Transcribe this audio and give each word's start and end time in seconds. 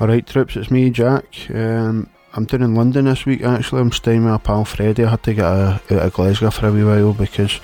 Alright, 0.00 0.26
troops, 0.26 0.56
it's 0.56 0.70
me, 0.70 0.88
Jack. 0.88 1.26
Um, 1.50 2.08
I'm 2.32 2.46
down 2.46 2.62
in 2.62 2.74
London 2.74 3.04
this 3.04 3.26
week 3.26 3.42
actually. 3.42 3.82
I'm 3.82 3.92
staying 3.92 4.24
with 4.24 4.32
my 4.32 4.38
pal 4.38 4.64
Freddie. 4.64 5.04
I 5.04 5.10
had 5.10 5.22
to 5.24 5.34
get 5.34 5.44
out 5.44 5.90
of 5.90 6.12
Glasgow 6.14 6.48
for 6.50 6.68
a 6.68 6.72
wee 6.72 6.84
while 6.84 7.12
because, 7.12 7.60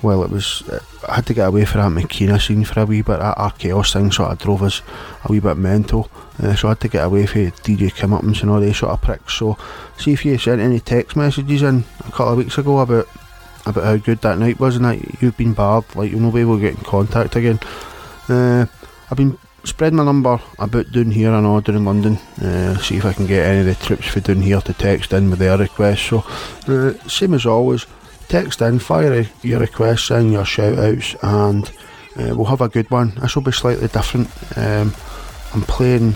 well, 0.00 0.22
it 0.22 0.30
was. 0.30 0.62
I 1.06 1.16
had 1.16 1.26
to 1.26 1.34
get 1.34 1.48
away 1.48 1.66
from 1.66 1.94
that 1.94 2.02
makina 2.02 2.40
scene 2.40 2.64
for 2.64 2.80
a 2.80 2.86
wee 2.86 3.02
bit. 3.02 3.18
That 3.18 3.36
Archaeos 3.36 3.92
thing 3.92 4.10
sort 4.10 4.32
of 4.32 4.38
drove 4.38 4.62
us 4.62 4.80
a 5.24 5.30
wee 5.30 5.38
bit 5.38 5.58
mental. 5.58 6.08
Uh, 6.42 6.54
so 6.54 6.68
I 6.68 6.70
had 6.70 6.80
to 6.80 6.88
get 6.88 7.04
away 7.04 7.26
from 7.26 7.50
DJ 7.50 7.94
Kim 7.94 8.12
Upmans 8.12 8.40
and 8.40 8.50
all 8.50 8.60
these 8.60 8.78
sort 8.78 8.92
of 8.92 9.02
pricks. 9.02 9.34
So, 9.34 9.58
see 9.98 10.14
if 10.14 10.24
you 10.24 10.38
sent 10.38 10.62
any 10.62 10.80
text 10.80 11.14
messages 11.14 11.60
in 11.60 11.84
a 12.00 12.10
couple 12.10 12.30
of 12.30 12.38
weeks 12.38 12.56
ago 12.56 12.78
about 12.78 13.06
about 13.66 13.84
how 13.84 13.96
good 13.98 14.22
that 14.22 14.38
night 14.38 14.58
was 14.58 14.76
and 14.76 14.86
that 14.86 15.20
you've 15.20 15.36
been 15.36 15.52
barred, 15.52 15.94
like 15.94 16.10
you'll 16.10 16.20
not 16.20 16.32
be 16.32 16.40
able 16.40 16.56
to 16.56 16.62
get 16.62 16.78
in 16.78 16.84
contact 16.84 17.36
again. 17.36 17.60
Uh, 18.30 18.64
I've 19.10 19.18
been 19.18 19.36
spread 19.66 19.92
my 19.92 20.04
number 20.04 20.40
about 20.58 20.90
down 20.92 21.10
here 21.10 21.32
and 21.32 21.64
down 21.64 21.76
in 21.76 21.84
London. 21.84 22.16
Uh, 22.40 22.76
see 22.78 22.96
if 22.96 23.04
I 23.04 23.12
can 23.12 23.26
get 23.26 23.46
any 23.46 23.60
of 23.60 23.66
the 23.66 23.86
troops 23.86 24.06
for 24.06 24.20
down 24.20 24.42
here 24.42 24.60
to 24.60 24.72
text 24.72 25.12
in 25.12 25.30
with 25.30 25.38
their 25.38 25.58
requests. 25.58 26.08
So, 26.08 26.18
uh, 26.68 26.92
same 27.08 27.34
as 27.34 27.46
always, 27.46 27.86
text 28.28 28.60
in, 28.60 28.78
fire 28.78 29.26
your 29.42 29.60
requests 29.60 30.10
in, 30.10 30.32
your 30.32 30.44
shout 30.44 30.78
outs, 30.78 31.16
and 31.22 31.68
uh, 32.16 32.34
we'll 32.34 32.44
have 32.44 32.60
a 32.60 32.68
good 32.68 32.90
one. 32.90 33.14
This 33.16 33.34
will 33.34 33.42
be 33.42 33.52
slightly 33.52 33.88
different. 33.88 34.28
Um, 34.56 34.94
I'm 35.54 35.62
playing 35.62 36.14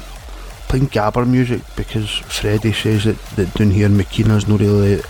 playing 0.68 0.88
gabber 0.88 1.26
music 1.26 1.62
because 1.74 2.08
Freddie 2.08 2.72
says 2.72 3.04
that, 3.04 3.18
that 3.34 3.52
down 3.54 3.70
here 3.70 3.86
in 3.86 3.96
makina's 3.96 4.46
not 4.46 4.60
really 4.60 5.02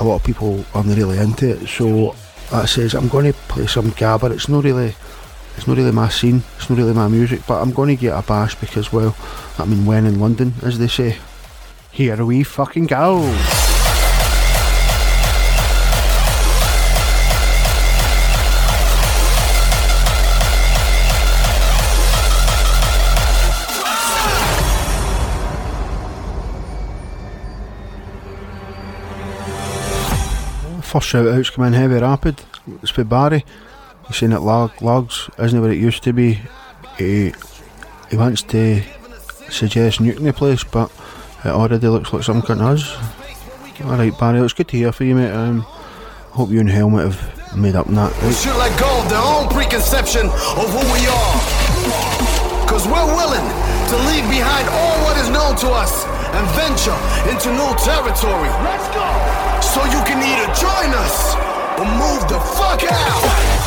a 0.00 0.04
lot 0.04 0.16
of 0.16 0.24
people 0.24 0.64
aren't 0.74 0.96
really 0.96 1.18
into 1.18 1.50
it. 1.50 1.68
So 1.68 2.16
that 2.50 2.68
says 2.68 2.94
I'm 2.94 3.08
going 3.08 3.32
to 3.32 3.38
play 3.48 3.66
some 3.66 3.92
gabber. 3.92 4.32
It's 4.32 4.48
not 4.48 4.64
really 4.64 4.94
it's 5.56 5.66
not 5.66 5.76
really 5.76 5.92
my 5.92 6.08
scene, 6.08 6.42
it's 6.56 6.68
not 6.68 6.78
really 6.78 6.92
my 6.92 7.08
music, 7.08 7.42
but 7.46 7.60
I'm 7.60 7.72
going 7.72 7.96
to 7.96 8.00
get 8.00 8.18
a 8.18 8.22
bash 8.22 8.54
because, 8.54 8.92
well, 8.92 9.16
I 9.58 9.64
mean, 9.64 9.86
when 9.86 10.06
in 10.06 10.20
London, 10.20 10.54
as 10.62 10.78
they 10.78 10.88
say. 10.88 11.18
Here 11.92 12.24
we 12.24 12.42
fucking 12.42 12.86
go! 12.86 13.22
First 30.82 31.08
shout 31.08 31.26
outs 31.26 31.50
come 31.50 31.64
in 31.64 31.72
heavy 31.72 31.94
rapid. 31.94 32.40
It's 32.82 32.92
Barry. 32.92 33.44
He's 34.06 34.16
saying 34.16 34.30
that 34.30 34.42
log, 34.42 34.70
logs 34.82 35.30
isn't 35.38 35.58
it 35.58 35.60
what 35.60 35.70
it 35.70 35.78
used 35.78 36.02
to 36.04 36.12
be. 36.12 36.40
He, 36.98 37.32
he 38.10 38.16
wants 38.16 38.42
to 38.42 38.82
suggest 39.50 40.00
nuking 40.00 40.24
the 40.24 40.32
place, 40.32 40.64
but 40.64 40.90
it 41.44 41.48
already 41.48 41.88
looks 41.88 42.12
like 42.12 42.22
some 42.22 42.42
cunt 42.42 42.60
has. 42.60 42.84
Alright, 43.80 44.18
Barry, 44.18 44.40
it's 44.40 44.52
good 44.52 44.68
to 44.68 44.76
hear 44.76 44.92
from 44.92 45.06
you, 45.06 45.14
mate. 45.14 45.32
Um, 45.32 45.60
hope 46.32 46.50
you 46.50 46.60
and 46.60 46.70
Helmet 46.70 47.12
have 47.12 47.56
made 47.56 47.74
up 47.74 47.86
on 47.88 47.94
that. 47.94 48.12
Right? 48.12 48.28
We 48.28 48.32
should 48.32 48.56
let 48.56 48.72
go 48.78 48.88
of 49.02 49.08
their 49.10 49.20
own 49.20 49.48
preconception 49.48 50.26
of 50.26 50.66
who 50.70 50.82
we 50.94 51.02
are. 51.04 51.36
Cause 52.70 52.86
we're 52.86 53.10
willing 53.14 53.44
to 53.90 53.96
leave 54.08 54.26
behind 54.30 54.68
all 54.68 54.96
what 55.04 55.16
is 55.18 55.28
known 55.28 55.54
to 55.56 55.68
us 55.70 56.06
and 56.34 56.44
venture 56.56 56.96
into 57.30 57.52
new 57.52 57.72
territory. 57.82 58.50
Let's 58.64 58.88
go! 58.94 59.06
So 59.60 59.84
you 59.84 60.00
can 60.06 60.18
either 60.22 60.48
join 60.54 60.90
us 60.94 61.34
or 61.78 61.86
move 61.98 62.28
the 62.28 62.40
fuck 62.56 62.82
out! 62.90 63.63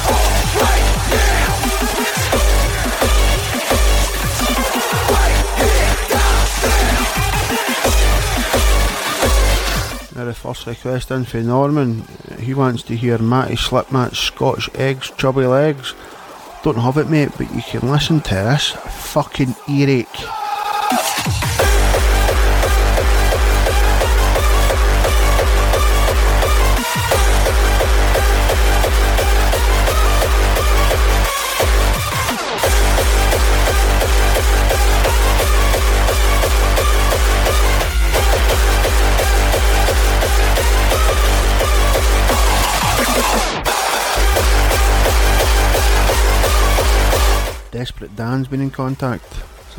The 10.27 10.33
first 10.33 10.67
request 10.67 11.09
in 11.11 11.23
for 11.23 11.37
Norman. 11.37 12.04
He 12.39 12.54
wants 12.54 12.83
to 12.83 12.98
hear 12.98 13.17
Matty 13.17 13.55
Slipmat's 13.55 14.20
Scotch 14.20 14.70
Eggs 14.76 15.09
Chubby 15.17 15.45
Legs. 15.45 15.93
Don't 16.64 16.76
have 16.76 16.98
it, 16.98 17.09
mate, 17.09 17.32
but 17.37 17.49
you 17.55 17.61
can 17.61 17.89
listen 17.89 18.20
to 18.20 18.33
this 18.33 18.71
fucking 18.71 19.55
earache. 19.70 20.46
Dan's 48.27 48.49
been 48.49 48.60
in 48.60 48.71
contact. 48.71 49.23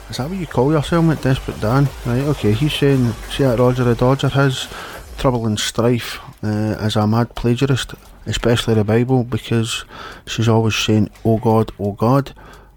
Is 0.09 0.16
that 0.16 0.31
what 0.31 0.38
you 0.38 0.47
call 0.47 0.72
yourself, 0.72 1.04
mate? 1.04 1.20
Desperate 1.20 1.60
Dan? 1.60 1.86
Right, 2.06 2.22
okay. 2.22 2.53
He's 2.53 2.72
saying, 2.72 3.12
see 3.31 3.42
that 3.42 3.59
Roger 3.59 3.84
the 3.84 3.94
Dodger 3.94 4.28
has 4.28 4.72
trouble 5.19 5.44
and 5.44 5.60
strife 5.60 6.19
uh, 6.42 6.75
as 6.81 6.97
a 6.97 7.06
mad 7.06 7.34
plagiarist, 7.34 7.94
especially 8.25 8.72
the 8.72 8.84
Bible, 8.84 9.22
because 9.22 9.84
she's 10.26 10.48
always 10.48 10.75
saying, 10.76 11.10
oh 11.26 11.36
God, 11.36 11.72
oh 11.78 11.92
God, 11.92 12.32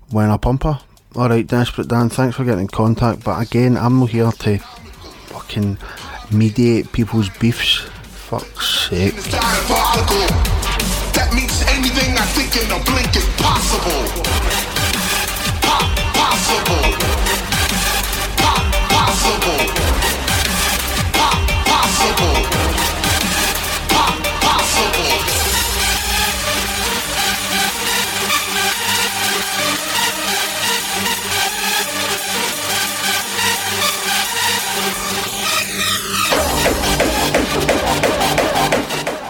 when 0.09 0.29
I 0.29 0.35
pump 0.35 0.63
her. 0.63 0.81
Alright, 1.15 1.47
Desperate 1.47 1.87
Dan, 1.87 2.09
thanks 2.09 2.35
for 2.35 2.43
getting 2.43 2.63
in 2.63 2.67
contact, 2.67 3.23
but 3.23 3.41
again, 3.41 3.77
I'm 3.77 3.97
not 4.01 4.09
here 4.09 4.29
to 4.29 4.57
fucking 4.57 5.77
mediate 6.33 6.91
people's 6.91 7.29
beefs. 7.39 7.77
Fuck's 8.27 8.89
sake. 8.89 9.15
That 11.15 11.31
means 11.33 11.63
anything 11.67 12.17
I 12.17 12.25
think 12.35 12.57
in 12.61 12.69
a 12.69 12.79
blink 12.83 13.15
is 13.15 13.25
possible. 13.37 14.40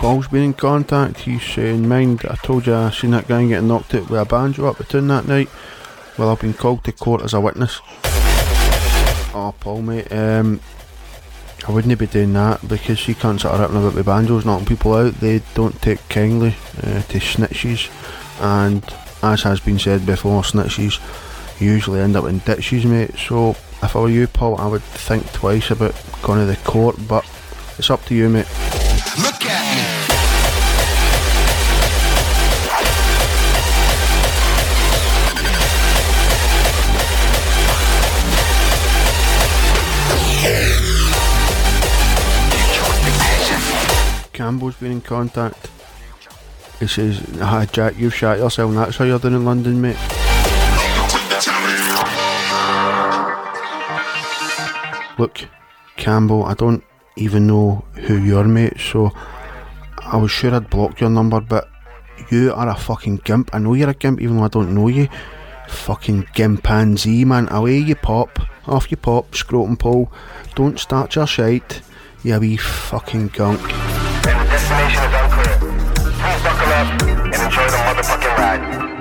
Paul's 0.01 0.27
been 0.27 0.41
in 0.41 0.53
contact. 0.55 1.19
He's 1.19 1.43
saying, 1.43 1.87
Mind, 1.87 2.25
I 2.27 2.35
told 2.37 2.65
you 2.65 2.73
I 2.73 2.89
seen 2.89 3.11
that 3.11 3.27
guy 3.27 3.45
getting 3.45 3.67
knocked 3.67 3.93
out 3.93 4.09
with 4.09 4.19
a 4.19 4.25
banjo 4.25 4.65
up 4.65 4.79
the 4.79 4.99
that 4.99 5.27
night. 5.27 5.47
Well, 6.17 6.29
I've 6.29 6.41
been 6.41 6.55
called 6.55 6.83
to 6.85 6.91
court 6.91 7.21
as 7.21 7.35
a 7.35 7.39
witness. 7.39 7.79
Oh, 9.35 9.53
Paul, 9.59 9.83
mate, 9.83 10.11
um, 10.11 10.59
I 11.67 11.71
wouldn't 11.71 11.99
be 11.99 12.07
doing 12.07 12.33
that 12.33 12.67
because 12.67 12.97
she 12.97 13.13
can't 13.13 13.39
start 13.39 13.59
ripping 13.59 13.77
about 13.77 13.93
the 13.93 14.03
banjos, 14.03 14.43
knocking 14.43 14.65
people 14.65 14.95
out. 14.95 15.13
They 15.13 15.43
don't 15.53 15.79
take 15.83 16.09
kindly 16.09 16.55
uh, 16.79 17.03
to 17.03 17.19
snitches, 17.19 17.91
and 18.41 18.83
as 19.21 19.43
has 19.43 19.59
been 19.59 19.77
said 19.77 20.07
before, 20.07 20.41
snitches 20.41 20.99
usually 21.61 21.99
end 21.99 22.15
up 22.15 22.25
in 22.25 22.39
ditches, 22.39 22.85
mate. 22.85 23.19
So 23.19 23.51
if 23.51 23.95
I 23.95 23.99
were 23.99 24.09
you, 24.09 24.25
Paul, 24.25 24.57
I 24.59 24.65
would 24.65 24.81
think 24.81 25.31
twice 25.31 25.69
about 25.69 25.93
going 26.23 26.39
to 26.39 26.45
the 26.47 26.57
court, 26.63 26.95
but 27.07 27.23
it's 27.77 27.91
up 27.91 28.03
to 28.05 28.15
you, 28.15 28.29
mate. 28.29 28.90
Campbell's 44.51 44.75
been 44.75 44.91
in 44.91 44.99
contact. 44.99 45.69
He 46.77 46.85
says, 46.85 47.19
Hi 47.39 47.65
Jack, 47.67 47.97
you've 47.97 48.13
shot 48.13 48.37
yourself 48.37 48.71
and 48.71 48.79
that's 48.79 48.97
how 48.97 49.05
you're 49.05 49.17
doing 49.17 49.35
in 49.35 49.45
London, 49.45 49.79
mate. 49.79 49.95
Look, 55.17 55.47
Campbell, 55.95 56.43
I 56.43 56.53
don't 56.53 56.83
even 57.15 57.47
know 57.47 57.85
who 57.93 58.17
you're, 58.17 58.43
mate, 58.43 58.77
so 58.77 59.13
I 59.99 60.17
was 60.17 60.31
sure 60.31 60.53
I'd 60.53 60.69
block 60.69 60.99
your 60.99 61.09
number, 61.09 61.39
but 61.39 61.69
you 62.29 62.51
are 62.53 62.67
a 62.67 62.75
fucking 62.75 63.21
gimp. 63.23 63.51
I 63.53 63.59
know 63.59 63.73
you're 63.73 63.91
a 63.91 63.93
gimp 63.93 64.19
even 64.19 64.35
though 64.35 64.43
I 64.43 64.49
don't 64.49 64.75
know 64.75 64.89
you. 64.89 65.07
Fucking 65.69 66.27
gimpanzee, 66.33 67.23
man. 67.23 67.47
Away 67.49 67.77
you 67.77 67.95
pop. 67.95 68.37
Off 68.67 68.91
you 68.91 68.97
pop, 68.97 69.33
scrotum 69.33 69.77
pole. 69.77 70.11
Don't 70.55 70.77
start 70.77 71.15
your 71.15 71.25
shite, 71.25 71.81
you 72.21 72.37
wee 72.37 72.57
fucking 72.57 73.29
gunk 73.29 73.90
destination 74.71 75.03
is 75.03 75.13
unclear. 75.13 75.57
Please 76.21 76.43
buckle 76.43 76.73
up 76.73 77.01
and 77.01 77.43
enjoy 77.43 77.69
the 77.69 77.77
motherfucking 77.77 78.37
ride. 78.37 79.00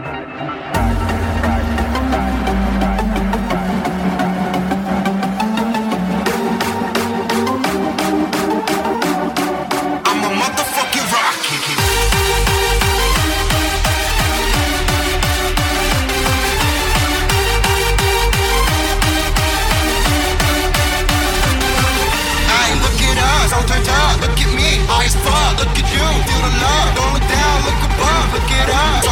feel 26.30 26.42
the 26.46 26.52
love. 26.62 26.94
Down, 27.26 27.58
look 27.66 27.82
above, 27.90 28.26
look 28.34 28.50
it 28.54 28.70
up. 28.70 29.02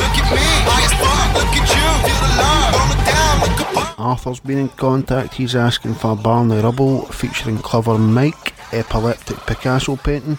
Look 0.00 0.16
at 0.16 0.28
me. 0.32 0.46
High 0.64 0.84
as 0.88 0.94
fuck, 0.96 1.28
look 1.36 1.52
at 1.52 1.68
you. 1.68 1.88
Feel 2.08 2.20
the 2.24 2.32
love. 2.40 2.72
Down, 3.04 3.36
look 3.44 3.60
above. 3.60 3.94
Arthur's 3.98 4.40
been 4.40 4.58
in 4.58 4.68
contact. 4.70 5.34
He's 5.34 5.54
asking 5.54 5.94
for 5.94 6.16
Barney 6.16 6.60
Rubble 6.60 7.02
featuring 7.06 7.58
Clever 7.58 7.98
Mike, 7.98 8.54
Epileptic 8.72 9.38
Picasso 9.46 9.96
painting. 9.96 10.38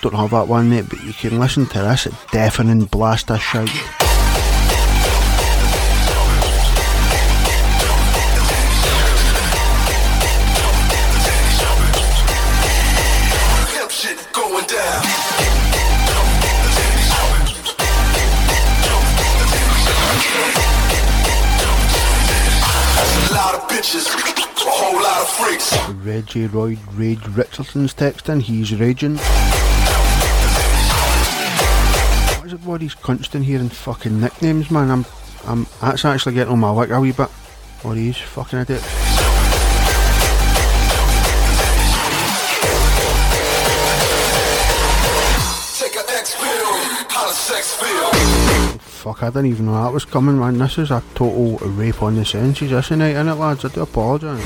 Don't 0.00 0.14
have 0.14 0.30
that 0.30 0.48
one 0.48 0.72
yet, 0.72 0.88
but 0.88 1.02
you 1.04 1.12
can 1.12 1.38
listen 1.38 1.66
to 1.66 1.78
this. 1.78 2.08
Deafening 2.32 2.86
blast 2.86 3.30
of. 3.30 4.11
Reggie 26.04 26.46
Royd 26.46 26.78
Rage 26.92 27.26
Richardson's 27.26 27.92
texting, 27.92 28.40
he's 28.40 28.72
raging. 28.78 29.16
What 32.38 32.46
is 32.46 32.52
it 32.52 32.80
he's 32.80 32.94
constant 32.94 33.44
here 33.44 33.58
in 33.58 33.68
fucking 33.68 34.20
nicknames, 34.20 34.70
man? 34.70 34.88
I'm 34.88 35.04
I'm 35.46 35.66
that's 35.80 36.04
actually 36.04 36.34
getting 36.34 36.52
on 36.52 36.60
my 36.60 36.70
wick 36.70 36.90
a 36.90 37.00
wee 37.00 37.10
bit. 37.10 37.28
What 37.82 37.96
he's 37.96 38.18
fucking 38.18 38.60
idiot. 38.60 39.01
Fuck, 49.02 49.24
I 49.24 49.30
didn't 49.30 49.46
even 49.46 49.66
know 49.66 49.82
that 49.82 49.92
was 49.92 50.04
coming, 50.04 50.38
man. 50.38 50.58
This 50.58 50.78
is 50.78 50.92
a 50.92 51.02
total 51.16 51.58
rape 51.70 52.04
on 52.04 52.14
the 52.14 52.24
senses, 52.24 52.70
isn't 52.70 53.00
it, 53.00 53.16
innit, 53.16 53.36
lads? 53.36 53.64
I 53.64 53.68
do 53.68 53.82
apologise. 53.82 54.40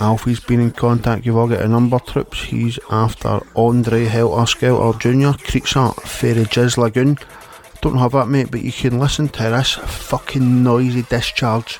Alfie's 0.00 0.40
been 0.40 0.60
in 0.60 0.70
contact, 0.70 1.26
you've 1.26 1.36
all 1.36 1.48
got 1.48 1.60
a 1.60 1.68
number 1.68 1.98
trips. 1.98 2.42
He's 2.44 2.78
after 2.90 3.40
Andre 3.56 4.04
Helter 4.04 4.46
Skelter 4.46 4.98
Jr., 4.98 5.38
Creeksart, 5.38 6.00
Fairy 6.02 6.44
Jizz 6.44 6.78
Lagoon. 6.78 7.18
Don't 7.80 7.98
have 7.98 8.12
that, 8.12 8.28
mate, 8.28 8.50
but 8.50 8.62
you 8.62 8.72
can 8.72 8.98
listen 8.98 9.28
to 9.28 9.42
this 9.42 9.72
fucking 9.74 10.62
noisy 10.62 11.02
discharge. 11.02 11.78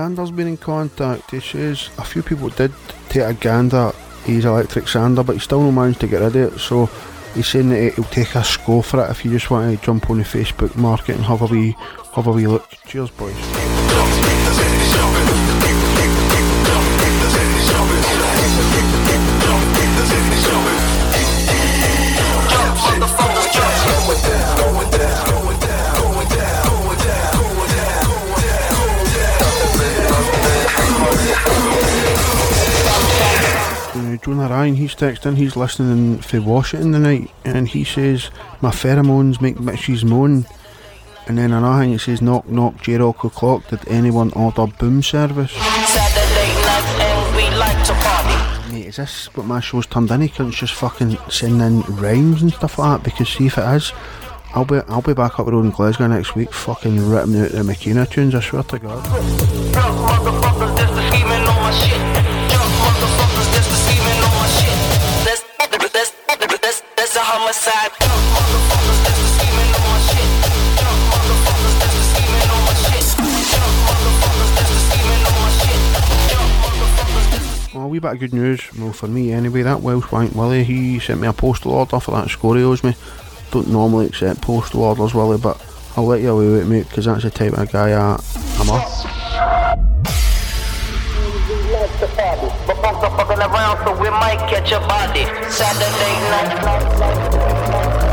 Xander's 0.00 0.30
been 0.30 0.48
in 0.48 0.56
contact. 0.56 1.30
He 1.30 1.40
says 1.40 1.90
a 1.98 2.04
few 2.04 2.22
people 2.22 2.48
did 2.48 2.72
take 3.10 3.22
a 3.22 3.34
gander 3.34 3.92
he's 4.24 4.44
electric 4.44 4.88
sander, 4.88 5.22
but 5.22 5.34
he 5.34 5.38
still 5.40 5.60
no 5.60 5.70
managed 5.70 6.00
to 6.00 6.06
get 6.06 6.20
rid 6.20 6.36
of 6.36 6.54
it. 6.54 6.58
So 6.58 6.86
he's 7.34 7.48
saying 7.48 7.68
that 7.70 7.94
he'll 7.94 8.04
take 8.04 8.34
a 8.34 8.44
score 8.44 8.82
for 8.82 9.04
it 9.04 9.10
if 9.10 9.24
you 9.24 9.30
just 9.30 9.50
want 9.50 9.78
to 9.78 9.84
jump 9.84 10.08
on 10.10 10.18
the 10.18 10.24
Facebook 10.24 10.74
market 10.76 11.16
and 11.16 11.24
have 11.24 11.42
a 11.42 11.46
wee 11.46 11.76
have 12.14 12.26
a 12.26 12.32
wee 12.32 12.46
look. 12.46 12.68
Cheers, 12.86 13.10
boys. 13.10 13.36
Jonah 34.22 34.48
Ryan, 34.48 34.74
he's 34.74 34.94
texting, 34.94 35.36
he's 35.36 35.56
listening 35.56 36.18
for 36.18 36.42
Washington 36.42 36.92
tonight, 36.92 37.30
and 37.44 37.66
he 37.66 37.84
says, 37.84 38.30
My 38.60 38.70
pheromones 38.70 39.40
make 39.40 39.56
bitches 39.56 40.04
moan. 40.04 40.44
And 41.26 41.38
then 41.38 41.52
another 41.52 41.82
thing, 41.82 41.94
it 41.94 42.00
says, 42.00 42.20
Knock, 42.20 42.46
knock, 42.46 42.82
J 42.82 42.96
Rock 42.96 43.24
o'clock, 43.24 43.66
did 43.68 43.88
anyone 43.88 44.30
order 44.32 44.66
boom 44.66 45.02
service? 45.02 45.54
Mate, 48.70 48.86
is 48.88 48.96
this 48.96 49.34
what 49.34 49.46
my 49.46 49.60
show's 49.60 49.86
turned 49.86 50.10
into? 50.10 50.28
Couldn't 50.28 50.52
just 50.52 50.74
fucking 50.74 51.16
send 51.30 51.62
in 51.62 51.80
rhymes 51.82 52.42
and 52.42 52.52
stuff 52.52 52.78
like 52.78 53.02
that? 53.02 53.04
Because 53.10 53.28
see 53.30 53.46
if 53.46 53.56
it 53.56 53.64
is, 53.74 53.92
I'll 54.52 54.66
be 54.66 54.80
I'll 54.88 55.00
be 55.00 55.14
back 55.14 55.38
up 55.38 55.46
the 55.46 55.52
road 55.52 55.64
in 55.64 55.70
Glasgow 55.70 56.08
next 56.08 56.34
week, 56.34 56.52
fucking 56.52 57.08
ripping 57.08 57.40
out 57.40 57.52
the 57.52 57.62
makina 57.62 58.08
tunes, 58.10 58.34
I 58.34 58.40
swear 58.40 58.64
to 58.64 58.78
God. 58.78 59.06
Wee 77.90 77.98
bit 77.98 78.12
of 78.12 78.20
good 78.20 78.32
news, 78.32 78.72
well 78.74 78.92
for 78.92 79.08
me 79.08 79.32
anyway, 79.32 79.62
that 79.62 79.80
Welsh 79.80 80.12
Wank 80.12 80.34
Willie, 80.36 80.62
he 80.62 81.00
sent 81.00 81.20
me 81.20 81.26
a 81.26 81.32
postal 81.32 81.72
order 81.72 81.98
for 81.98 82.12
that 82.12 82.30
score 82.30 82.56
he 82.56 82.62
owes 82.62 82.84
me. 82.84 82.94
Don't 83.50 83.68
normally 83.68 84.06
accept 84.06 84.40
postal 84.42 84.84
orders, 84.84 85.12
Willie, 85.12 85.38
but 85.38 85.60
I'll 85.96 86.06
let 86.06 86.20
you 86.20 86.30
away 86.30 86.46
with 86.46 86.62
it, 86.62 86.66
mate, 86.66 86.88
because 86.88 87.06
that's 87.06 87.24
the 87.24 87.30
type 87.30 87.54
of 87.54 87.72
guy 87.72 87.90
I, 87.90 88.22
I'm 88.60 88.68
a. 88.68 88.99
around, 93.50 93.78
so 93.86 93.92
we 93.98 94.10
might 94.10 94.40
catch 94.50 94.72
a 94.72 94.80
body. 94.80 95.24
Saturday 95.50 96.14
night 96.30 96.50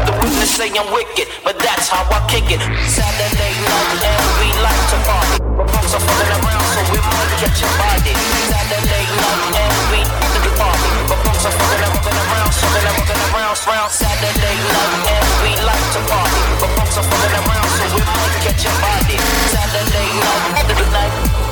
The 0.06 0.14
witness 0.22 0.52
say 0.54 0.70
I'm 0.70 0.92
wicked, 0.94 1.28
but 1.44 1.58
that's 1.58 1.90
how 1.90 2.06
I 2.06 2.20
kick 2.30 2.50
it. 2.52 2.62
Saturday 2.86 3.54
night 3.66 4.06
and 4.06 4.26
we 4.38 4.48
like 4.62 4.84
to 4.94 4.98
party. 5.08 5.38
Folks 5.74 5.94
are 5.98 6.04
fucking 6.04 6.32
around, 6.42 6.66
so 6.74 6.82
we 6.94 7.00
might 7.02 7.32
catch 7.42 7.62
a 7.62 7.70
body. 7.82 8.14
Saturday 8.50 9.06
night 9.18 9.58
and 9.58 9.76
we 9.92 10.00
like 10.06 10.42
to 10.46 10.52
party. 10.58 10.90
But 11.10 11.20
folks 11.26 11.44
are 11.46 11.56
fucking 11.58 12.20
around, 12.22 12.52
so 12.54 12.66
they're 12.72 12.98
fucking 12.98 13.22
around, 13.34 13.56
around. 13.68 13.90
Saturday 13.90 14.58
night 14.62 14.94
and 15.10 15.28
we 15.42 15.52
like 15.66 15.88
to 15.98 16.02
party. 16.06 16.42
But 16.62 16.72
folks 16.78 16.96
are 17.02 17.08
fucking 17.08 17.36
around, 17.36 17.70
so 17.78 17.86
we 17.98 18.04
might 18.06 18.36
catch 18.46 18.64
a 18.68 18.72
body. 18.80 19.18
Saturday 19.54 20.10
night, 20.22 20.44
night, 20.94 21.47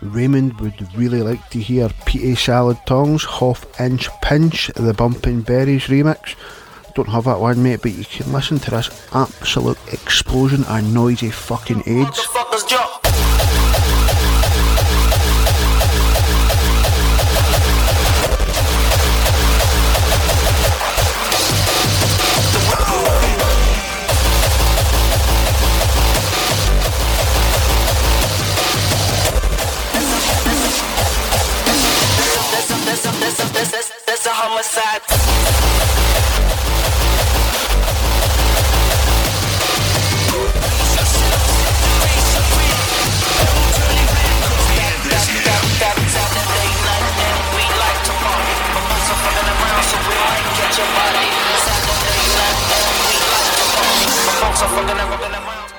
Raymond 0.00 0.60
would 0.60 0.94
really 0.96 1.22
like 1.22 1.48
to 1.50 1.58
hear 1.60 1.88
P.A. 2.06 2.36
Salad 2.36 2.78
Tongs, 2.86 3.24
Hoff 3.24 3.80
Inch 3.80 4.08
Pinch, 4.22 4.70
the 4.74 4.94
Bumpin' 4.94 5.42
Berries 5.42 5.84
remix 5.84 6.34
don't 6.94 7.08
have 7.08 7.24
that 7.24 7.40
one, 7.40 7.60
mate, 7.62 7.82
but 7.82 7.92
you 7.92 8.04
can 8.04 8.32
listen 8.32 8.58
to 8.60 8.70
this 8.70 8.88
absolute 9.12 9.78
explosion 9.92 10.64
of 10.64 10.84
noisy 10.92 11.30
fucking 11.30 11.82
AIDS. 11.86 12.26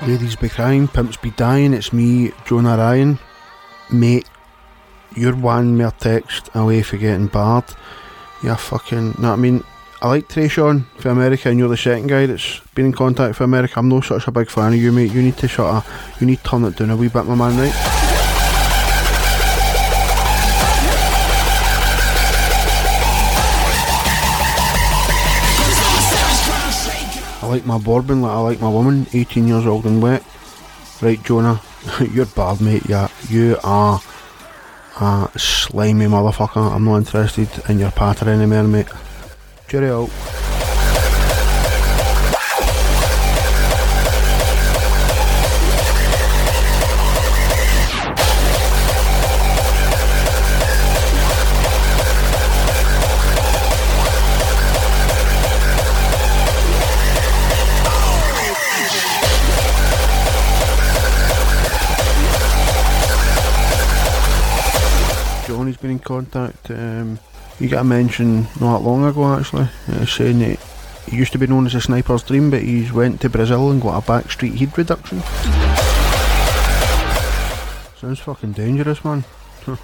Ladies 0.06 0.36
be 0.36 0.48
crying, 0.48 0.86
pimps 0.86 1.16
be 1.16 1.32
dying. 1.32 1.74
It's 1.74 1.92
me, 1.92 2.30
Jonah 2.44 2.76
Ryan. 2.76 3.18
mate, 3.90 4.30
you're 5.16 5.34
one 5.34 5.76
mere 5.76 5.90
text 5.90 6.48
away 6.54 6.82
for 6.82 6.96
getting 6.96 7.26
barred. 7.26 7.64
Yeah, 8.44 8.54
fucking, 8.54 9.16
know 9.18 9.30
what 9.30 9.32
I 9.32 9.36
mean? 9.36 9.64
I 10.00 10.08
like 10.10 10.28
Trayshawn 10.28 10.84
for 10.98 11.08
America, 11.08 11.48
and 11.48 11.58
you're 11.58 11.68
the 11.68 11.76
second 11.76 12.06
guy 12.06 12.26
that's 12.26 12.60
been 12.76 12.86
in 12.86 12.92
contact 12.92 13.34
for 13.34 13.42
America. 13.42 13.80
I'm 13.80 13.88
no 13.88 14.00
such 14.00 14.28
a 14.28 14.30
big 14.30 14.48
fan 14.48 14.74
of 14.74 14.78
you, 14.78 14.92
mate. 14.92 15.10
You 15.12 15.22
need 15.22 15.38
to 15.38 15.48
sort 15.48 15.74
of, 15.74 16.16
you 16.20 16.26
need 16.28 16.38
to 16.38 16.44
turn 16.44 16.64
it 16.64 16.76
down 16.76 16.90
a 16.90 16.96
wee 16.96 17.08
bit, 17.08 17.24
my 17.24 17.34
man, 17.34 17.58
right? 17.58 17.95
I 27.46 27.48
like 27.48 27.64
my 27.64 27.78
bourbon 27.78 28.22
like 28.22 28.32
I 28.32 28.40
like 28.40 28.60
my 28.60 28.68
woman, 28.68 29.06
18 29.12 29.46
years 29.46 29.66
old 29.66 29.86
and 29.86 30.02
wet. 30.02 30.24
Right, 31.00 31.22
Jonah, 31.22 31.60
you're 32.12 32.26
bad, 32.26 32.60
mate. 32.60 32.82
Yeah, 32.88 33.06
you 33.28 33.56
are 33.62 34.00
a 35.00 35.30
slimy 35.36 36.06
motherfucker. 36.06 36.74
I'm 36.74 36.84
not 36.84 36.96
interested 36.96 37.48
in 37.68 37.78
your 37.78 37.92
patter 37.92 38.28
anymore, 38.28 38.64
mate. 38.64 38.88
Cheerio. 39.68 40.08
Contact. 66.06 66.70
Um, 66.70 67.18
you 67.60 67.68
got 67.68 67.80
a 67.80 67.84
mention 67.84 68.42
not 68.60 68.78
that 68.78 68.84
long 68.84 69.04
ago 69.04 69.34
actually, 69.34 69.68
uh, 69.88 70.06
saying 70.06 70.38
that 70.38 70.58
he 71.10 71.16
used 71.16 71.32
to 71.32 71.38
be 71.38 71.46
known 71.46 71.66
as 71.66 71.74
a 71.74 71.80
sniper's 71.80 72.22
dream, 72.22 72.50
but 72.50 72.62
he's 72.62 72.92
went 72.92 73.20
to 73.20 73.28
Brazil 73.28 73.70
and 73.70 73.82
got 73.82 74.02
a 74.02 74.06
backstreet 74.06 74.54
heat 74.54 74.76
reduction. 74.78 75.20
Sounds 78.00 78.20
fucking 78.20 78.52
dangerous, 78.52 79.04
man. 79.04 79.24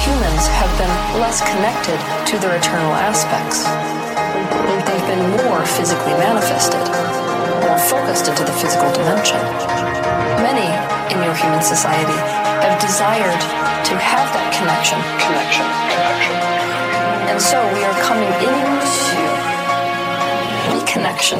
Humans 0.00 0.46
have 0.58 0.72
been 0.78 1.20
less 1.20 1.40
connected 1.40 1.98
to 2.30 2.38
their 2.38 2.56
eternal 2.56 2.94
aspects. 2.94 3.64
They've 4.86 5.06
been 5.06 5.30
more 5.44 5.64
physically 5.66 6.14
manifested, 6.14 6.80
more 7.66 7.78
focused 7.78 8.28
into 8.28 8.44
the 8.44 8.52
physical 8.52 8.90
dimension. 8.92 9.89
Many 11.30 11.42
human 11.42 11.62
society 11.62 12.10
have 12.10 12.80
desired 12.80 13.40
to 13.86 13.94
have 13.94 14.26
that 14.34 14.50
connection. 14.50 14.98
Connection. 15.22 15.62
Connection. 15.94 16.34
And 17.30 17.38
so 17.40 17.62
we 17.70 17.84
are 17.86 17.94
coming 18.02 18.34
into 18.42 19.14
reconnection. 20.74 21.38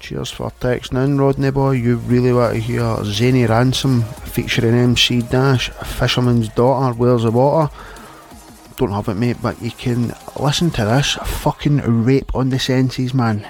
Cheers 0.00 0.30
for 0.32 0.50
texting 0.60 1.02
in, 1.02 1.18
Rodney 1.18 1.50
boy. 1.50 1.70
You 1.70 1.96
really 1.96 2.34
want 2.34 2.52
to 2.52 2.60
hear 2.60 3.02
Zany 3.04 3.46
Ransom 3.46 4.02
featuring 4.02 4.74
MC 4.74 5.22
Dash, 5.22 5.70
Fisherman's 5.70 6.50
Daughter, 6.50 6.94
Where's 6.94 7.22
the 7.22 7.30
Water? 7.30 7.72
Don't 8.76 8.90
have 8.90 9.08
it, 9.08 9.14
mate, 9.14 9.36
but 9.40 9.60
you 9.62 9.70
can 9.70 10.12
listen 10.38 10.70
to 10.72 10.84
this 10.84 11.14
fucking 11.14 12.04
rape 12.04 12.34
on 12.34 12.50
the 12.50 12.58
senses, 12.58 13.14
man. 13.14 13.46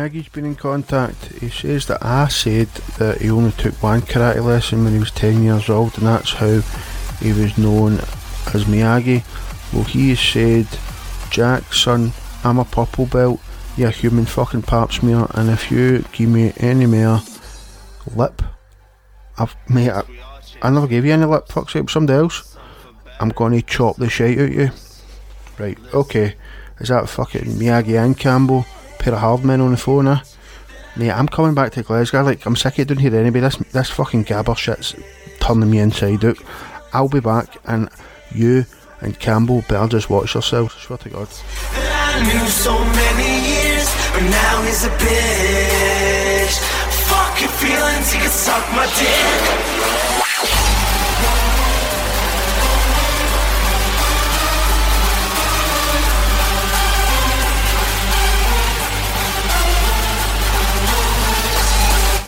Miyagi's 0.00 0.28
been 0.30 0.46
in 0.46 0.54
contact. 0.56 1.26
He 1.26 1.50
says 1.50 1.84
that 1.86 2.02
I 2.02 2.28
said 2.28 2.68
that 2.96 3.20
he 3.20 3.30
only 3.30 3.52
took 3.52 3.82
one 3.82 4.00
karate 4.00 4.42
lesson 4.42 4.82
when 4.82 4.94
he 4.94 4.98
was 4.98 5.10
10 5.10 5.42
years 5.42 5.68
old, 5.68 5.98
and 5.98 6.06
that's 6.06 6.32
how 6.32 6.60
he 7.20 7.32
was 7.34 7.58
known 7.58 7.98
as 8.54 8.64
Miyagi. 8.64 9.22
Well, 9.74 9.84
he 9.84 10.08
has 10.10 10.18
said, 10.20 10.66
Jack, 11.30 11.74
son, 11.74 12.12
I'm 12.44 12.58
a 12.58 12.64
purple 12.64 13.04
belt, 13.04 13.40
you're 13.76 13.88
a 13.88 13.92
human 13.92 14.24
fucking 14.24 14.62
pap 14.62 14.90
smear, 14.90 15.26
and 15.34 15.50
if 15.50 15.70
you 15.70 16.02
give 16.12 16.30
me 16.30 16.54
any 16.56 16.86
more 16.86 17.20
lip, 18.16 18.40
I've, 19.36 19.54
mate, 19.68 19.90
I, 19.90 20.02
I 20.62 20.70
never 20.70 20.86
gave 20.86 21.04
you 21.04 21.12
any 21.12 21.26
lip, 21.26 21.48
fuck's 21.48 21.74
sake, 21.74 21.90
somebody 21.90 22.20
else. 22.20 22.56
I'm 23.20 23.28
gonna 23.28 23.60
chop 23.60 23.96
the 23.96 24.08
shit 24.08 24.38
out 24.38 24.44
of 24.46 24.54
you. 24.54 24.70
Right, 25.58 25.78
okay. 25.92 26.36
Is 26.78 26.88
that 26.88 27.06
fucking 27.06 27.42
Miyagi 27.42 28.02
and 28.02 28.18
Campbell? 28.18 28.64
Pair 29.00 29.14
of 29.14 29.20
hard 29.20 29.44
men 29.44 29.62
on 29.62 29.70
the 29.70 29.78
phone, 29.78 30.08
eh? 30.08 30.20
Mate, 30.94 31.10
I'm 31.10 31.26
coming 31.26 31.54
back 31.54 31.72
to 31.72 31.82
Glasgow. 31.82 32.22
Like, 32.22 32.44
I'm 32.44 32.54
sick 32.54 32.78
of 32.78 32.86
doing 32.86 33.00
here 33.00 33.14
anyway. 33.16 33.40
This 33.40 33.56
this 33.72 33.88
fucking 33.88 34.26
gabber 34.26 34.54
shit's 34.54 34.94
turning 35.40 35.70
me 35.70 35.78
inside 35.78 36.22
out. 36.22 36.36
I'll 36.92 37.08
be 37.08 37.20
back, 37.20 37.56
and 37.64 37.88
you 38.30 38.66
and 39.00 39.18
Campbell 39.18 39.64
better 39.70 39.88
just 39.88 40.10
watch 40.10 40.34
yourselves. 40.34 40.74
Swear 40.74 40.98
to 40.98 41.08
God. 41.08 41.28
I 41.72 42.22
knew 42.24 42.46
so 42.50 42.78
many 42.78 43.40
years, 43.48 43.88
but 44.12 44.22
now 44.28 44.60
a 44.60 44.90
bitch. 45.00 46.58
Fucking 47.08 47.48
feelings, 47.48 48.12
he 48.12 48.18
can 48.18 48.28
suck 48.28 48.68
my 48.72 48.84
dick. 48.98 50.00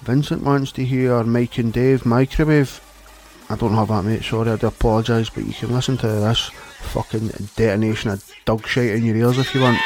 Vincent 0.02 0.42
wants 0.42 0.73
to 0.73 0.85
hear 0.85 1.23
Mike 1.23 1.59
and 1.59 1.73
Dave 1.73 2.04
Microwave. 2.04 2.80
I 3.49 3.54
don't 3.54 3.75
have 3.75 3.88
that, 3.88 4.02
mate. 4.02 4.25
Sorry, 4.25 4.50
I 4.50 4.56
do 4.56 4.66
apologise, 4.66 5.30
but 5.30 5.44
you 5.44 5.52
can 5.52 5.73
listen 5.73 5.97
to 5.99 6.09
this 6.09 6.50
fucking 6.80 7.28
detonation 7.54 8.11
of 8.11 8.28
dog 8.44 8.66
shit 8.66 8.97
in 8.97 9.04
your 9.04 9.16
ears 9.16 9.38
if 9.38 9.54
you 9.54 9.61
want. 9.61 9.78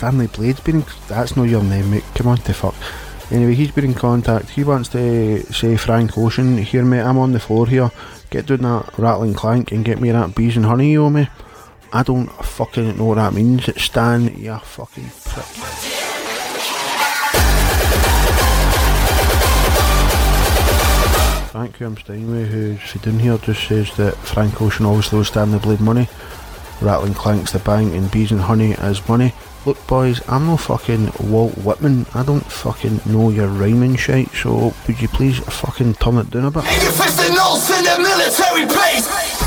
Stanley 0.00 0.28
Blade's 0.28 0.60
been 0.60 0.76
in, 0.76 0.84
that's 1.08 1.36
not 1.36 1.42
your 1.42 1.62
name, 1.62 1.90
mate. 1.90 2.04
Come 2.14 2.28
on, 2.28 2.38
the 2.38 2.54
fuck. 2.54 2.74
Anyway, 3.30 3.54
he's 3.54 3.70
been 3.70 3.84
in 3.84 3.92
contact. 3.92 4.48
He 4.48 4.64
wants 4.64 4.88
to 4.88 5.42
say 5.52 5.76
Frank 5.76 6.16
Ocean. 6.16 6.56
Here, 6.56 6.86
mate, 6.86 7.02
I'm 7.02 7.18
on 7.18 7.32
the 7.32 7.38
floor 7.38 7.66
here. 7.66 7.90
Get 8.30 8.46
doing 8.46 8.62
that 8.62 8.98
rattling 8.98 9.34
clank 9.34 9.72
and 9.72 9.84
get 9.84 10.00
me 10.00 10.10
that 10.10 10.34
bees 10.34 10.56
and 10.56 10.64
honey 10.64 10.92
you 10.92 11.04
owe 11.04 11.10
me. 11.10 11.28
I 11.92 12.02
don't 12.02 12.28
fucking 12.28 12.96
know 12.96 13.04
what 13.04 13.16
that 13.16 13.34
means. 13.34 13.68
Stan, 13.78 14.34
you 14.38 14.56
fucking 14.56 15.10
prick. 15.22 15.44
Frank 21.50 21.76
who 21.76 21.84
I'm 21.84 21.98
staying 21.98 22.30
with, 22.30 22.48
who's 22.48 23.02
down 23.02 23.18
here, 23.18 23.36
just 23.36 23.68
says 23.68 23.94
that 23.98 24.16
Frank 24.16 24.62
Ocean 24.62 24.86
always 24.86 25.12
owes 25.12 25.28
Stanley 25.28 25.58
Blade 25.58 25.82
money. 25.82 26.08
Rattling 26.80 27.12
clanks 27.12 27.52
the 27.52 27.58
bank 27.58 27.92
and 27.92 28.10
bees 28.10 28.32
and 28.32 28.40
honey 28.40 28.74
as 28.76 29.06
money. 29.06 29.34
Look, 29.66 29.86
boys, 29.86 30.22
I'm 30.26 30.46
no 30.46 30.56
fucking 30.56 31.12
Walt 31.20 31.52
Whitman. 31.58 32.06
I 32.14 32.24
don't 32.24 32.40
fucking 32.40 33.00
know 33.04 33.28
your 33.28 33.48
rhyming 33.48 33.94
shite, 33.94 34.30
so 34.30 34.72
would 34.86 35.00
you 35.02 35.08
please 35.08 35.38
fucking 35.38 35.94
turn 35.94 36.16
it 36.16 36.30
down 36.30 36.46
a 36.46 36.50
bit? 36.50 36.64
Fix 36.64 37.18
in 37.26 37.34
the 37.34 37.98
military 38.00 38.64
base. 38.64 39.39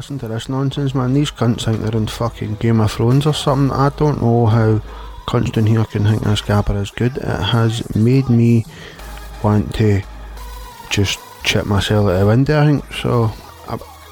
Listen 0.00 0.18
to 0.18 0.28
this 0.28 0.48
nonsense, 0.48 0.94
man. 0.94 1.12
These 1.12 1.30
cunts 1.30 1.66
think 1.66 1.80
they're 1.80 1.94
in 1.94 2.06
fucking 2.06 2.54
Game 2.54 2.80
of 2.80 2.90
Thrones 2.90 3.26
or 3.26 3.34
something. 3.34 3.70
I 3.70 3.90
don't 3.98 4.22
know 4.22 4.46
how 4.46 4.78
cunts 5.28 5.52
down 5.52 5.66
here 5.66 5.84
can 5.84 6.04
think 6.04 6.22
this 6.22 6.40
gabber 6.40 6.80
is 6.80 6.90
good. 6.90 7.18
It 7.18 7.24
has 7.24 7.94
made 7.94 8.30
me 8.30 8.64
want 9.42 9.74
to 9.74 10.00
just 10.88 11.18
chip 11.44 11.66
myself 11.66 12.08
out 12.08 12.18
the 12.18 12.24
window, 12.24 12.62
I 12.62 12.64
think. 12.64 12.92
So, 12.94 13.30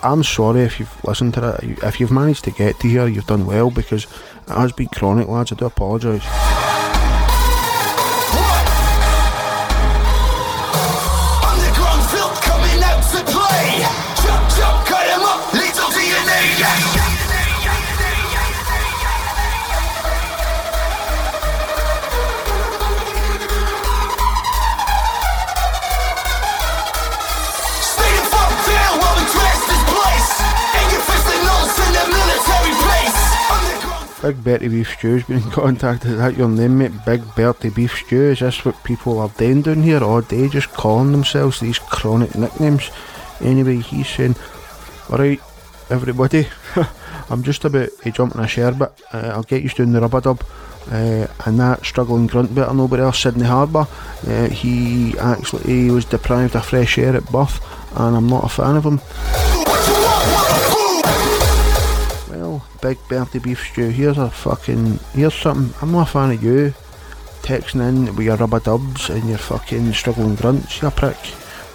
I'm 0.03 0.23
sorry 0.25 0.61
if 0.61 0.79
you've 0.79 1.05
listened 1.05 1.33
to 1.35 1.41
that. 1.41 1.65
If 1.83 2.01
you've 2.01 2.13
managed 2.13 2.45
to 2.45 2.51
get 2.51 2.79
to 2.81 2.89
here, 2.89 3.09
you've 3.09 3.27
done 3.27 3.47
well 3.47 3.71
because 3.71 4.05
it 4.05 4.53
has 4.53 4.73
been 4.73 4.89
chronic, 4.89 5.27
lads. 5.27 5.53
I 5.53 5.57
do 5.57 5.65
apologise. 5.65 6.78
Big 34.29 34.45
Bertie 34.45 34.69
Beef 34.69 34.93
Stew's 34.93 35.25
been 35.25 35.41
contacted. 35.53 36.11
Is 36.11 36.19
that 36.19 36.37
your 36.37 36.51
name, 36.51 36.77
mate? 36.77 36.93
Big 37.07 37.23
Bertie 37.35 37.71
Beef 37.71 37.97
Stew. 37.97 38.25
Is 38.25 38.41
this 38.41 38.63
what 38.63 38.85
people 38.85 39.21
are 39.21 39.31
doing 39.39 39.63
down 39.63 39.83
here 39.83 40.05
all 40.05 40.21
day? 40.21 40.51
Just 40.51 40.69
calling 40.69 41.13
themselves 41.13 41.61
these 41.61 41.79
chronic 41.79 42.35
nicknames. 42.35 42.91
Anyway, 43.41 43.79
he's 43.79 44.07
saying, 44.07 44.37
Alright, 45.09 45.41
everybody, 45.89 46.47
I'm 47.31 47.43
just 47.43 47.65
about 47.65 47.89
to 48.03 48.11
jump 48.11 48.35
in 48.35 48.43
a 48.43 48.47
sherbet. 48.47 48.93
Uh, 49.15 49.31
I'll 49.33 49.45
get 49.45 49.63
you 49.63 49.71
down 49.71 49.93
the 49.93 50.01
rubber 50.03 50.21
dub. 50.21 50.45
Uh, 50.91 51.27
and 51.47 51.59
that 51.59 51.87
struggling 51.87 52.27
grunt 52.27 52.55
better 52.55 52.75
nobody 52.75 53.03
else, 53.03 53.21
Sydney 53.21 53.47
Harbour. 53.47 53.87
Uh, 54.27 54.49
he 54.51 55.19
actually 55.21 55.63
he 55.63 55.91
was 55.91 56.05
deprived 56.05 56.55
of 56.55 56.67
fresh 56.67 56.99
air 56.99 57.17
at 57.17 57.33
birth, 57.33 57.65
and 57.99 58.15
I'm 58.15 58.27
not 58.27 58.45
a 58.45 58.49
fan 58.51 58.77
of 58.77 58.85
him. 58.85 59.01
Big 62.89 62.99
Bertie 63.07 63.39
Beef 63.39 63.67
Stew, 63.71 63.91
here's 63.91 64.17
a 64.17 64.31
fucking. 64.31 64.99
Here's 65.13 65.35
something. 65.35 65.75
I'm 65.83 65.93
not 65.93 66.09
a 66.09 66.11
fan 66.11 66.31
of 66.31 66.43
you. 66.43 66.73
Texting 67.43 67.87
in 67.87 68.17
with 68.17 68.25
your 68.25 68.37
rubber 68.37 68.61
dubs 68.61 69.11
and 69.11 69.29
your 69.29 69.37
fucking 69.37 69.93
struggling 69.93 70.37
grunts, 70.37 70.81
you 70.81 70.89
prick. 70.89 71.19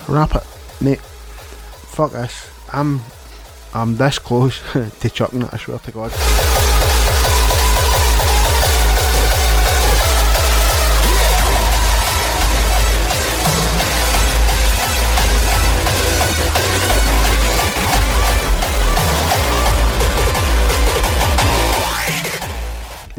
Wrap 0.08 0.34
it. 0.34 0.44
Mate, 0.82 1.02
fuck 1.02 2.14
this. 2.14 2.50
I'm. 2.74 3.00
I'm 3.76 3.96
this 3.96 4.18
close 4.18 4.60
to 4.74 5.10
chucking 5.12 5.44
it, 5.44 5.54
I 5.54 5.58
swear 5.58 5.78
to 5.78 5.92
God. 5.92 6.73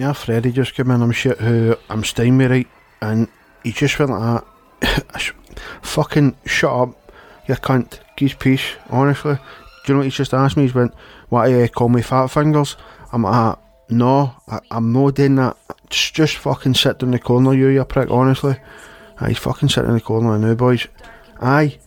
Yeah, 0.05 0.13
Freddie 0.13 0.53
just 0.53 0.75
came 0.75 0.91
in. 0.91 1.01
I'm 1.01 1.13
shit 1.13 1.41
uh, 1.41 1.45
who 1.45 1.77
I'm 1.89 2.05
Steinway 2.05 2.47
right, 2.49 2.67
and 3.01 3.27
he 3.63 3.73
just 3.73 3.99
went 3.99 4.11
like 4.11 4.45
that. 4.83 5.33
Fucking 5.83 6.37
shut 6.45 6.71
up, 6.71 7.13
you 7.49 7.55
cunt. 7.55 8.01
Geese 8.15 8.35
peace, 8.35 8.75
honestly. 8.91 9.37
Do 9.37 9.41
you 9.87 9.95
know 9.95 9.99
what 10.01 10.05
he's 10.05 10.15
just 10.15 10.35
asked 10.35 10.59
me? 10.59 10.65
He's 10.65 10.75
went, 10.75 10.93
"What 11.31 11.49
you 11.49 11.61
uh, 11.61 11.69
call 11.69 11.89
me 11.89 12.03
fat 12.03 12.27
fingers?" 12.27 12.77
I'm 13.15 13.23
like, 13.23 13.33
ah, 13.33 13.59
"No, 13.89 14.35
I, 14.47 14.61
I'm 14.71 14.93
not 14.93 15.15
doing 15.15 15.37
that. 15.37 15.57
Just, 15.89 16.15
just 16.15 16.37
fucking 16.37 16.75
sit 16.75 16.99
down 16.99 17.13
the 17.13 17.19
corner, 17.19 17.55
you, 17.55 17.69
you 17.69 17.83
prick. 17.87 18.11
Honestly, 18.11 18.57
Aye, 19.21 19.29
he's 19.29 19.39
fucking 19.39 19.71
sitting 19.71 19.89
in 19.89 19.95
the 19.95 20.03
corner 20.03 20.39
now, 20.39 20.53
boys. 20.53 20.87
Aye, 21.41 21.79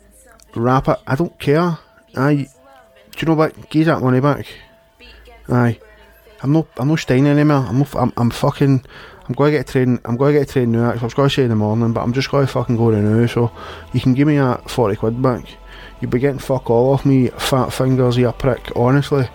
wrap 0.55 0.87
it. 0.87 0.97
I 1.05 1.13
don't 1.13 1.37
care. 1.37 1.77
Aye, 2.15 2.47
do 3.11 3.17
you 3.19 3.27
know 3.27 3.35
what? 3.35 3.69
Give 3.69 3.85
that 3.85 4.01
money 4.01 4.21
back. 4.21 4.47
Aye. 5.49 5.79
I'm 6.41 6.53
not. 6.53 6.67
I'm 6.77 6.87
not 6.87 6.99
staying 6.99 7.27
anymore. 7.27 7.65
I'm. 7.67 7.79
Not, 7.79 7.95
I'm. 7.95 8.13
I'm 8.17 8.29
fucking. 8.29 8.83
I'm 9.27 9.33
going 9.33 9.51
to 9.51 9.57
get 9.57 9.69
a 9.69 9.71
train. 9.71 9.99
I'm 10.05 10.15
going 10.15 10.33
to 10.33 10.39
get 10.39 10.49
a 10.49 10.53
train 10.53 10.71
now. 10.71 10.91
I 10.91 11.03
was 11.03 11.13
going 11.13 11.29
to 11.29 11.35
say 11.35 11.43
in 11.43 11.49
the 11.49 11.55
morning, 11.55 11.93
but 11.93 12.01
I'm 12.01 12.13
just 12.13 12.31
going 12.31 12.45
to 12.45 12.51
fucking 12.51 12.77
go 12.77 12.91
there 12.91 13.01
now. 13.01 13.25
So 13.27 13.51
you 13.93 13.99
can 13.99 14.13
give 14.13 14.27
me 14.27 14.37
that 14.37 14.69
forty 14.69 14.95
quid 14.95 15.21
back. 15.21 15.45
You'll 15.99 16.11
be 16.11 16.19
getting 16.19 16.39
fuck 16.39 16.69
all 16.69 16.93
off 16.93 17.05
me, 17.05 17.27
fat 17.29 17.69
fingers, 17.69 18.17
you 18.17 18.31
prick. 18.31 18.71
Honestly. 18.75 19.27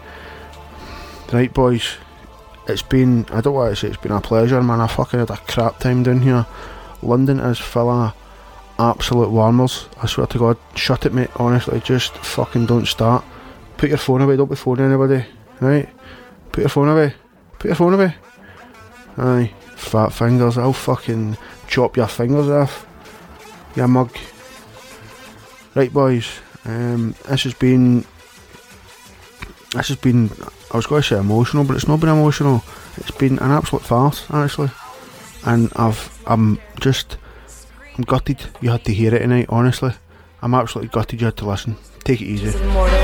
Right, 1.33 1.53
boys. 1.53 1.97
It's 2.69 2.83
been. 2.83 3.27
I 3.31 3.41
don't 3.41 3.55
want 3.55 3.71
to 3.71 3.77
say 3.77 3.89
it's 3.89 3.97
been 3.97 4.13
a 4.13 4.21
pleasure, 4.21 4.63
man. 4.63 4.81
I 4.81 4.87
fucking 4.87 5.19
had 5.19 5.31
a 5.31 5.37
crap 5.37 5.81
time 5.81 6.03
down 6.05 6.23
here. 6.23 6.47
London 7.03 7.41
is 7.41 7.59
full 7.59 7.91
of 7.91 8.15
absolute 8.79 9.31
warmers. 9.31 9.89
I 10.01 10.07
swear 10.07 10.29
to 10.29 10.39
God. 10.39 10.57
Shut 10.77 11.05
it, 11.05 11.13
mate. 11.13 11.31
Honestly, 11.37 11.81
just 11.81 12.13
fucking 12.19 12.67
don't 12.67 12.87
start. 12.87 13.25
Put 13.77 13.89
your 13.89 13.99
phone 13.99 14.21
away. 14.21 14.37
Don't 14.37 14.49
be 14.49 14.57
phoning 14.57 14.87
anybody. 14.87 15.25
Right. 15.61 15.89
Put 16.53 16.61
your 16.61 16.69
phone 16.69 16.89
away. 16.89 17.15
Put 17.59 17.69
your 17.69 17.75
phone 17.75 17.95
away. 17.95 18.15
Aye, 19.17 19.53
fat 19.75 20.11
fingers. 20.11 20.59
I'll 20.59 20.73
fucking 20.73 21.37
chop 21.67 21.97
your 21.97 22.07
fingers 22.07 22.49
off. 22.49 22.87
Your 23.75 23.89
mug. 23.89 24.15
Right, 25.75 25.93
boys. 25.93 26.41
Um, 26.65 27.15
this 27.29 27.45
has 27.45 27.55
been. 27.55 28.05
This 29.71 29.89
has 29.89 29.97
been. 29.97 30.31
I 30.71 30.77
was 30.77 30.87
going 30.87 31.03
to 31.03 31.09
say 31.09 31.19
emotional, 31.19 31.65
but 31.65 31.77
it's 31.77 31.89
not 31.89 32.01
been 32.01 32.11
emotional. 32.11 32.63
It's 32.99 33.11
been 33.11 33.39
an 33.39 33.51
absolute 33.51 33.85
farce, 33.85 34.27
actually. 34.31 34.71
And 35.47 35.73
I've. 35.77 36.23
I'm 36.27 36.61
just. 36.81 37.17
I'm 37.97 38.05
gutted 38.05 38.43
you 38.61 38.71
had 38.71 38.85
to 38.85 38.93
hear 38.93 39.15
it 39.15 39.21
tonight, 39.21 39.47
honestly. 39.49 39.93
I'm 40.43 40.55
absolutely 40.55 40.89
gutted 40.89 41.21
you 41.21 41.27
had 41.27 41.37
to 41.39 41.49
listen. 41.49 41.77
Take 42.05 42.21
it 42.21 42.27
easy. 42.27 43.02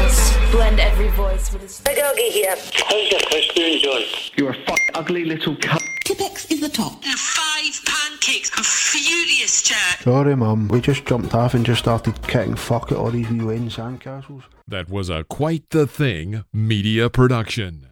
Immortals 0.48 0.50
blend 0.50 0.80
every 0.80 1.08
voice 1.08 1.52
with 1.52 1.62
his. 1.62 1.82
How's 1.84 3.10
your 3.10 3.20
fish 3.20 3.50
doing, 3.54 3.80
John? 3.82 4.02
You 4.36 4.48
are 4.48 4.50
a 4.50 4.64
fuck 4.64 4.78
ugly 4.94 5.24
little 5.24 5.54
cunt. 5.56 5.82
Tipex 6.04 6.50
is 6.50 6.60
the 6.60 6.68
top. 6.68 7.04
Five 7.04 7.80
pancakes. 7.84 8.50
I'm 8.56 8.64
furious, 8.64 9.62
Jack. 9.62 10.02
Sorry, 10.02 10.34
mum. 10.36 10.68
We 10.68 10.80
just 10.80 11.04
jumped 11.04 11.34
off 11.34 11.54
and 11.54 11.66
just 11.66 11.80
started 11.80 12.20
kicking 12.26 12.56
fuck 12.56 12.92
at 12.92 12.98
all 12.98 13.10
these 13.10 13.30
UN 13.30 13.46
Wayne 13.46 13.70
sandcastles. 13.70 14.44
That 14.66 14.88
was 14.88 15.08
a 15.10 15.24
Quite 15.24 15.70
the 15.70 15.86
Thing 15.86 16.44
media 16.52 17.10
production. 17.10 17.88